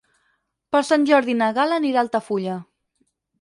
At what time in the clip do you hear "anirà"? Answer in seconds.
1.83-2.01